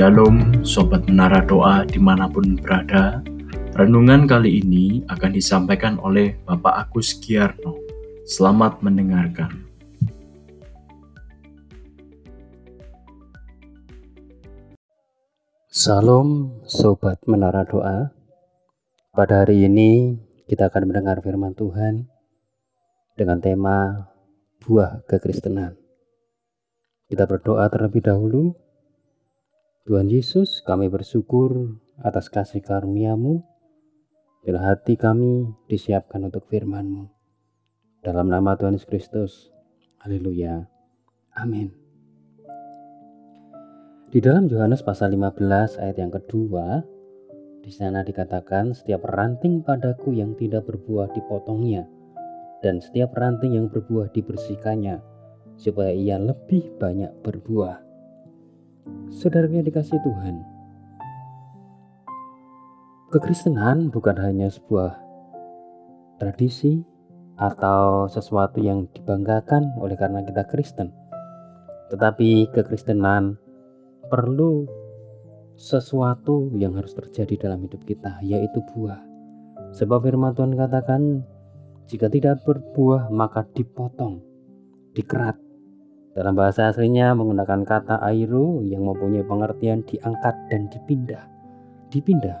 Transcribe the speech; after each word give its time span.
Shalom 0.00 0.64
Sobat 0.64 1.04
Menara 1.12 1.44
Doa 1.44 1.84
di 1.84 2.00
mana 2.00 2.24
pun 2.24 2.56
berada 2.56 3.20
Renungan 3.76 4.24
kali 4.24 4.64
ini 4.64 5.04
akan 5.12 5.28
disampaikan 5.28 6.00
oleh 6.00 6.40
Bapak 6.48 6.88
Agus 6.88 7.20
Giarno 7.20 7.76
Selamat 8.24 8.80
mendengarkan 8.80 9.52
Salam 15.68 16.48
Sobat 16.64 17.20
Menara 17.28 17.68
Doa 17.68 18.08
Pada 19.12 19.44
hari 19.44 19.68
ini 19.68 20.16
kita 20.48 20.72
akan 20.72 20.88
mendengar 20.88 21.20
firman 21.20 21.52
Tuhan 21.52 22.08
dengan 23.20 23.36
tema 23.44 24.08
buah 24.64 25.04
kekristenan. 25.04 25.76
Kita 27.04 27.28
berdoa 27.28 27.68
terlebih 27.68 28.00
dahulu. 28.00 28.69
Tuhan 29.88 30.12
Yesus, 30.12 30.60
kami 30.60 30.92
bersyukur 30.92 31.80
atas 32.04 32.28
kasih 32.28 32.60
karuniamu. 32.60 33.40
Bila 34.44 34.60
hati 34.60 35.00
kami 35.00 35.56
disiapkan 35.72 36.20
untuk 36.20 36.44
firman-Mu. 36.52 37.08
Dalam 38.04 38.28
nama 38.28 38.60
Tuhan 38.60 38.76
Yesus 38.76 38.84
Kristus. 38.84 39.32
Haleluya. 40.04 40.68
Amin. 41.32 41.72
Di 44.12 44.20
dalam 44.20 44.52
Yohanes 44.52 44.84
pasal 44.84 45.16
15 45.16 45.80
ayat 45.80 45.96
yang 45.96 46.12
kedua, 46.12 46.84
di 47.64 47.72
sana 47.72 48.04
dikatakan 48.04 48.76
setiap 48.76 49.08
ranting 49.08 49.64
padaku 49.64 50.12
yang 50.12 50.36
tidak 50.36 50.68
berbuah 50.68 51.08
dipotongnya 51.16 51.88
dan 52.60 52.84
setiap 52.84 53.16
ranting 53.16 53.56
yang 53.56 53.72
berbuah 53.72 54.12
dibersihkannya, 54.12 55.00
supaya 55.56 55.92
ia 55.96 56.20
lebih 56.20 56.68
banyak 56.76 57.16
berbuah. 57.24 57.89
Saudara 59.10 59.50
yang 59.50 59.66
dikasih 59.66 59.98
Tuhan, 60.00 60.40
kekristenan 63.10 63.90
bukan 63.90 64.16
hanya 64.16 64.46
sebuah 64.48 64.96
tradisi 66.22 66.84
atau 67.40 68.06
sesuatu 68.06 68.60
yang 68.62 68.86
dibanggakan 68.92 69.76
oleh 69.80 69.98
karena 69.98 70.22
kita 70.22 70.46
Kristen, 70.46 70.94
tetapi 71.90 72.52
kekristenan 72.54 73.34
perlu 74.06 74.68
sesuatu 75.58 76.54
yang 76.56 76.78
harus 76.78 76.96
terjadi 76.96 77.50
dalam 77.50 77.66
hidup 77.66 77.84
kita, 77.84 78.20
yaitu 78.24 78.64
buah. 78.72 79.00
Sebab 79.76 80.06
firman 80.06 80.32
Tuhan 80.32 80.56
katakan, 80.56 81.26
jika 81.90 82.06
tidak 82.06 82.40
berbuah, 82.46 83.10
maka 83.10 83.44
dipotong, 83.50 84.22
dikerat. 84.94 85.49
Dalam 86.10 86.34
bahasa 86.34 86.66
aslinya 86.66 87.14
menggunakan 87.14 87.62
kata 87.62 88.02
airu 88.02 88.66
yang 88.66 88.82
mempunyai 88.82 89.22
pengertian 89.22 89.86
diangkat 89.86 90.34
dan 90.50 90.66
dipindah. 90.66 91.22
Dipindah. 91.94 92.38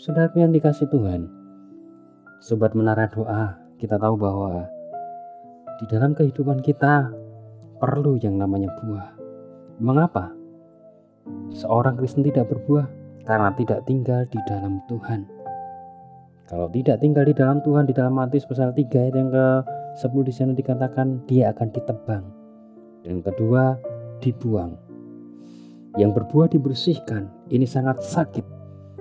Saudara 0.00 0.32
yang 0.32 0.48
dikasih 0.56 0.88
Tuhan, 0.88 1.28
sobat 2.40 2.72
menara 2.72 3.04
doa, 3.12 3.60
kita 3.76 4.00
tahu 4.00 4.16
bahwa 4.16 4.64
di 5.76 5.84
dalam 5.92 6.16
kehidupan 6.16 6.64
kita 6.64 7.12
perlu 7.76 8.16
yang 8.16 8.40
namanya 8.40 8.72
buah. 8.80 9.12
Mengapa? 9.78 10.32
Seorang 11.52 12.00
Kristen 12.00 12.24
tidak 12.24 12.48
berbuah 12.48 12.88
karena 13.28 13.52
tidak 13.60 13.84
tinggal 13.84 14.24
di 14.32 14.40
dalam 14.48 14.80
Tuhan. 14.88 15.28
Kalau 16.48 16.72
tidak 16.72 17.04
tinggal 17.04 17.28
di 17.28 17.36
dalam 17.36 17.60
Tuhan 17.60 17.84
di 17.84 17.92
dalam 17.92 18.16
Matius 18.16 18.48
pasal 18.48 18.72
3 18.72 18.88
ayat 18.88 19.14
yang 19.20 19.28
ke-10 19.98 20.22
di 20.22 20.30
sana 20.30 20.52
dikatakan 20.54 21.26
dia 21.26 21.50
akan 21.50 21.74
ditebang. 21.74 22.22
Dan 23.02 23.18
kedua 23.18 23.74
dibuang. 24.22 24.78
Yang 25.98 26.22
berbuah 26.22 26.54
dibersihkan. 26.54 27.26
Ini 27.50 27.66
sangat 27.66 28.06
sakit. 28.06 28.46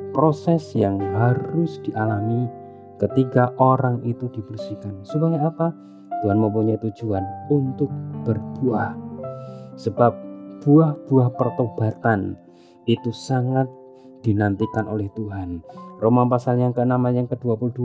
Proses 0.10 0.74
yang 0.74 0.98
harus 0.98 1.78
dialami 1.86 2.50
ketika 2.98 3.54
orang 3.62 4.02
itu 4.10 4.26
dibersihkan. 4.34 5.06
Supaya 5.06 5.54
apa? 5.54 5.70
Tuhan 6.26 6.42
mempunyai 6.42 6.82
tujuan 6.82 7.22
untuk 7.54 7.94
berbuah. 8.26 8.98
Sebab 9.78 10.18
buah-buah 10.66 11.30
pertobatan 11.38 12.34
itu 12.90 13.14
sangat 13.14 13.70
dinantikan 14.26 14.90
oleh 14.90 15.14
Tuhan. 15.14 15.62
Roma 16.02 16.26
pasal 16.26 16.58
yang 16.58 16.74
ke-6 16.74 16.98
ayat 16.98 17.16
yang 17.22 17.30
ke-22 17.30 17.78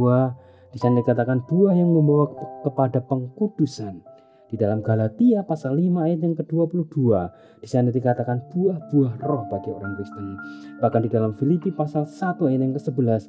di 0.73 0.81
sana 0.81 1.05
dikatakan 1.05 1.45
buah 1.45 1.77
yang 1.77 1.93
membawa 1.93 2.33
kepada 2.65 3.05
pengkudusan. 3.05 4.01
Di 4.49 4.61
dalam 4.61 4.85
Galatia 4.85 5.45
pasal 5.45 5.81
5 5.81 6.05
ayat 6.05 6.21
yang 6.21 6.37
ke-22 6.37 6.97
di 7.65 7.69
sana 7.69 7.89
dikatakan 7.89 8.53
buah-buah 8.53 9.21
roh 9.25 9.49
bagi 9.49 9.73
orang 9.73 9.97
Kristen. 9.97 10.37
Bahkan 10.77 11.01
di 11.05 11.11
dalam 11.13 11.33
Filipi 11.37 11.73
pasal 11.73 12.05
1 12.05 12.37
ayat 12.49 12.61
yang 12.61 12.77
ke-11 12.77 13.23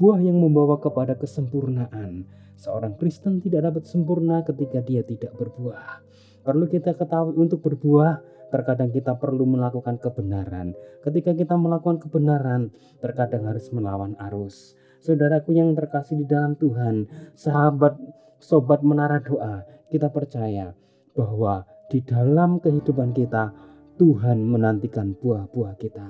buah 0.00 0.20
yang 0.24 0.40
membawa 0.40 0.80
kepada 0.80 1.16
kesempurnaan. 1.20 2.24
Seorang 2.56 2.96
Kristen 2.96 3.44
tidak 3.44 3.72
dapat 3.72 3.84
sempurna 3.88 4.40
ketika 4.44 4.80
dia 4.80 5.04
tidak 5.04 5.36
berbuah. 5.36 6.04
Perlu 6.44 6.64
kita 6.68 6.96
ketahui 6.96 7.36
untuk 7.36 7.60
berbuah 7.60 8.20
terkadang 8.48 8.88
kita 8.88 9.16
perlu 9.20 9.44
melakukan 9.44 10.00
kebenaran. 10.00 10.72
Ketika 11.04 11.36
kita 11.36 11.54
melakukan 11.60 12.00
kebenaran, 12.00 12.72
terkadang 13.00 13.48
harus 13.48 13.68
melawan 13.72 14.16
arus. 14.32 14.76
Saudaraku 15.00 15.56
yang 15.56 15.72
terkasih 15.72 16.20
di 16.20 16.26
dalam 16.28 16.60
Tuhan, 16.60 17.08
sahabat, 17.32 17.96
sobat 18.36 18.84
menara 18.84 19.16
doa, 19.24 19.64
kita 19.88 20.12
percaya 20.12 20.76
bahwa 21.16 21.64
di 21.88 22.04
dalam 22.04 22.60
kehidupan 22.60 23.16
kita, 23.16 23.48
Tuhan 23.96 24.44
menantikan 24.44 25.16
buah-buah 25.16 25.74
kita. 25.80 26.08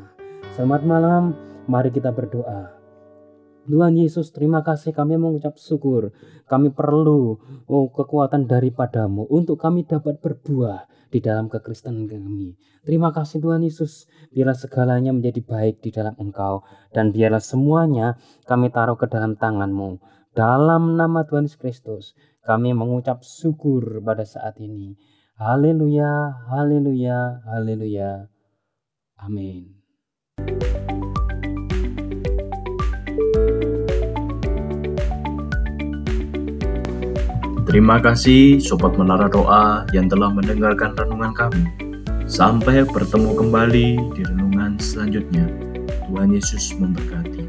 Selamat 0.58 0.82
malam, 0.82 1.22
mari 1.70 1.94
kita 1.94 2.10
berdoa. 2.10 2.79
Tuhan 3.68 3.94
Yesus, 3.98 4.32
terima 4.32 4.64
kasih 4.64 4.96
kami 4.96 5.20
mengucap 5.20 5.60
syukur. 5.60 6.14
Kami 6.48 6.72
perlu 6.72 7.36
oh, 7.68 7.86
kekuatan 7.92 8.48
daripadamu 8.48 9.28
untuk 9.28 9.60
kami 9.60 9.84
dapat 9.84 10.22
berbuah 10.22 10.88
di 11.10 11.18
dalam 11.20 11.50
kekristenan 11.50 12.08
kami. 12.08 12.56
Terima 12.80 13.12
kasih 13.12 13.44
Tuhan 13.44 13.60
Yesus. 13.60 14.08
Biarlah 14.32 14.56
segalanya 14.56 15.12
menjadi 15.12 15.44
baik 15.44 15.84
di 15.84 15.90
dalam 15.92 16.16
Engkau. 16.16 16.64
Dan 16.94 17.12
biarlah 17.12 17.42
semuanya 17.42 18.16
kami 18.48 18.72
taruh 18.72 18.96
ke 18.96 19.04
dalam 19.10 19.36
tanganmu. 19.36 20.00
Dalam 20.32 20.94
nama 20.96 21.26
Tuhan 21.26 21.50
Yesus 21.50 21.58
Kristus, 21.60 22.04
kami 22.46 22.72
mengucap 22.72 23.20
syukur 23.26 24.00
pada 24.00 24.24
saat 24.24 24.56
ini. 24.62 24.96
Haleluya, 25.36 26.46
haleluya, 26.48 27.44
haleluya. 27.44 28.30
Amin. 29.20 29.79
Terima 37.70 38.02
kasih 38.02 38.58
Sobat 38.58 38.98
Menara 38.98 39.30
Doa 39.30 39.86
yang 39.94 40.10
telah 40.10 40.26
mendengarkan 40.34 40.90
renungan 40.90 41.30
kami. 41.30 41.70
Sampai 42.26 42.82
bertemu 42.82 43.30
kembali 43.38 43.88
di 44.10 44.26
renungan 44.26 44.74
selanjutnya. 44.82 45.46
Tuhan 46.10 46.34
Yesus 46.34 46.74
memberkati. 46.74 47.46